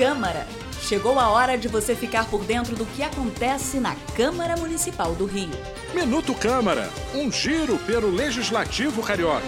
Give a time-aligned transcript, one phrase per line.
[0.00, 0.46] Câmara.
[0.80, 5.26] Chegou a hora de você ficar por dentro do que acontece na Câmara Municipal do
[5.26, 5.50] Rio.
[5.94, 9.44] Minuto Câmara, um giro pelo Legislativo Carioca.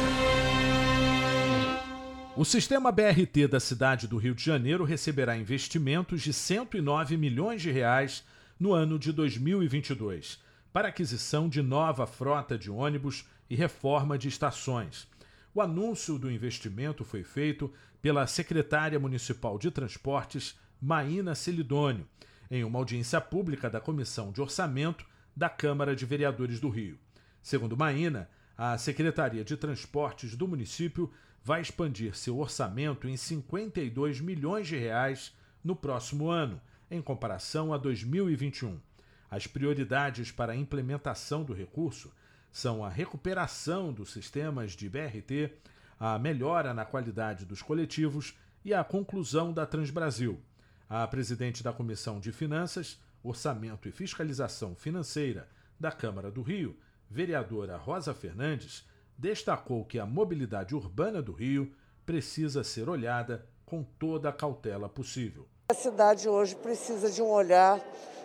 [2.36, 7.70] O sistema BRT da cidade do Rio de Janeiro receberá investimentos de 109 milhões de
[7.70, 8.22] reais
[8.60, 10.38] no ano de 2022
[10.70, 15.08] para aquisição de nova frota de ônibus e reforma de estações.
[15.54, 17.70] O anúncio do investimento foi feito
[18.00, 22.08] pela secretária municipal de Transportes, Maína Celidônio,
[22.50, 25.04] em uma audiência pública da Comissão de Orçamento
[25.36, 26.98] da Câmara de Vereadores do Rio.
[27.42, 31.12] Segundo Maína, a Secretaria de Transportes do município
[31.44, 36.58] vai expandir seu orçamento em 52 milhões de reais no próximo ano,
[36.90, 38.80] em comparação a 2021.
[39.30, 42.10] As prioridades para a implementação do recurso
[42.52, 45.50] são a recuperação dos sistemas de BRT,
[45.98, 50.38] a melhora na qualidade dos coletivos e a conclusão da Transbrasil.
[50.88, 55.48] A presidente da Comissão de Finanças, Orçamento e Fiscalização Financeira
[55.80, 56.76] da Câmara do Rio,
[57.08, 61.72] vereadora Rosa Fernandes, destacou que a mobilidade urbana do Rio
[62.04, 65.48] precisa ser olhada com toda a cautela possível.
[65.70, 67.80] A cidade hoje precisa de um olhar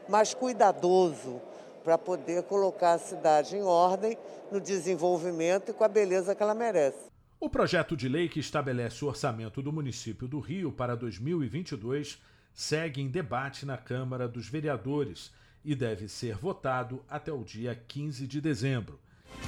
[0.09, 1.41] mais cuidadoso
[1.87, 4.17] para poder colocar a cidade em ordem
[4.51, 7.07] no desenvolvimento e com a beleza que ela merece.
[7.39, 12.21] O projeto de lei que estabelece o orçamento do município do Rio para 2022
[12.53, 15.31] segue em debate na Câmara dos Vereadores
[15.63, 18.99] e deve ser votado até o dia 15 de dezembro.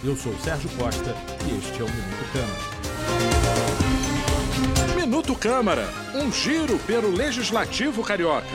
[0.01, 1.13] Eu sou Sérgio Costa
[1.45, 2.63] e este é o Minuto Câmara.
[4.95, 8.47] Minuto Câmara, um giro pelo Legislativo Carioca.